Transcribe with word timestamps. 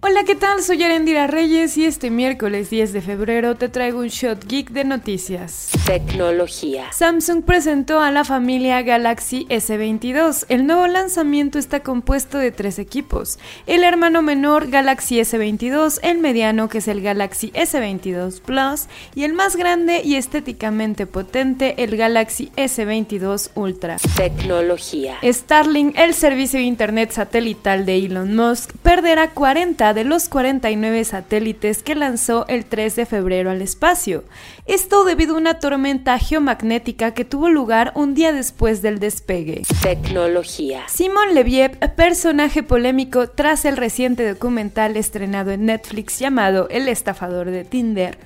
Hola, 0.00 0.22
¿qué 0.22 0.36
tal? 0.36 0.62
Soy 0.62 0.80
Arendira 0.84 1.26
Reyes 1.26 1.76
y 1.76 1.84
este 1.84 2.08
miércoles 2.08 2.70
10 2.70 2.92
de 2.92 3.00
febrero 3.00 3.56
te 3.56 3.68
traigo 3.68 3.98
un 3.98 4.06
shot 4.06 4.46
geek 4.46 4.70
de 4.70 4.84
noticias. 4.84 5.70
Tecnología. 5.86 6.92
Samsung 6.92 7.42
presentó 7.42 7.98
a 7.98 8.12
la 8.12 8.22
familia 8.24 8.80
Galaxy 8.82 9.46
S22. 9.50 10.46
El 10.48 10.68
nuevo 10.68 10.86
lanzamiento 10.86 11.58
está 11.58 11.80
compuesto 11.80 12.38
de 12.38 12.52
tres 12.52 12.78
equipos. 12.78 13.40
El 13.66 13.82
hermano 13.82 14.22
menor 14.22 14.70
Galaxy 14.70 15.18
S22, 15.18 15.98
el 16.02 16.18
mediano 16.18 16.68
que 16.68 16.78
es 16.78 16.86
el 16.86 17.02
Galaxy 17.02 17.50
S22 17.50 18.40
Plus 18.40 18.86
y 19.16 19.24
el 19.24 19.32
más 19.32 19.56
grande 19.56 20.02
y 20.04 20.14
estéticamente 20.14 21.06
potente 21.06 21.82
el 21.82 21.96
Galaxy 21.96 22.52
S22 22.56 23.50
Ultra. 23.56 23.96
Tecnología. 24.16 25.16
Starlink, 25.24 25.98
el 25.98 26.14
servicio 26.14 26.60
de 26.60 26.66
internet 26.66 27.10
satelital 27.10 27.84
de 27.84 27.96
Elon 27.96 28.36
Musk, 28.36 28.70
perderá 28.84 29.30
40 29.30 29.87
de 29.94 30.04
los 30.04 30.28
49 30.28 31.04
satélites 31.04 31.82
que 31.82 31.94
lanzó 31.94 32.46
el 32.48 32.64
3 32.64 32.96
de 32.96 33.06
febrero 33.06 33.50
al 33.50 33.62
espacio. 33.62 34.24
Esto 34.66 35.04
debido 35.04 35.34
a 35.34 35.38
una 35.38 35.58
tormenta 35.58 36.18
geomagnética 36.18 37.14
que 37.14 37.24
tuvo 37.24 37.48
lugar 37.48 37.92
un 37.94 38.14
día 38.14 38.32
después 38.32 38.82
del 38.82 38.98
despegue. 38.98 39.62
Tecnología. 39.82 40.84
Simon 40.88 41.34
Leviev, 41.34 41.78
personaje 41.94 42.62
polémico 42.62 43.28
tras 43.28 43.64
el 43.64 43.76
reciente 43.76 44.28
documental 44.28 44.96
estrenado 44.96 45.50
en 45.50 45.66
Netflix 45.66 46.18
llamado 46.18 46.68
El 46.70 46.88
estafador 46.88 47.50
de 47.50 47.64
Tinder, 47.64 48.18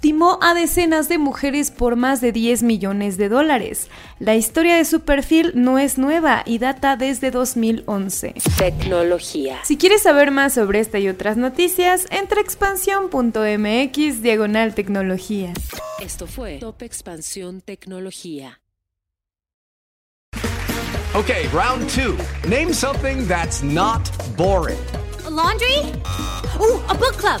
timó 0.00 0.38
a 0.42 0.54
decenas 0.54 1.08
de 1.08 1.18
mujeres 1.18 1.70
por 1.70 1.96
más 1.96 2.20
de 2.20 2.32
10 2.32 2.62
millones 2.62 3.16
de 3.16 3.28
dólares. 3.28 3.88
La 4.18 4.34
historia 4.34 4.76
de 4.76 4.84
su 4.84 5.00
perfil 5.00 5.52
no 5.54 5.78
es 5.78 5.98
nueva 5.98 6.42
y 6.46 6.58
data 6.58 6.96
desde 6.96 7.30
2011. 7.30 8.34
Tecnología. 8.58 9.58
Si 9.64 9.76
quieres 9.76 10.02
saber 10.02 10.30
más 10.30 10.54
sobre 10.54 10.80
esta 10.80 10.98
y 10.98 11.08
otras 11.08 11.36
noticias, 11.36 12.06
entra 12.10 12.38
a 12.38 12.42
expansión.mx 12.42 14.22
diagonal 14.22 14.74
tecnología. 14.74 15.52
Esto 16.00 16.26
fue 16.26 16.58
Top 16.58 16.82
Expansión 16.82 17.60
Tecnología. 17.60 18.60
Okay, 21.14 21.48
round 21.48 21.88
two. 21.88 22.14
Name 22.46 22.74
something 22.74 23.26
that's 23.26 23.62
not 23.62 24.10
boring. 24.36 24.76
A 25.24 25.30
laundry? 25.30 25.78
Ooh, 26.60 26.82
a 26.90 26.94
book 26.94 27.16
club. 27.16 27.40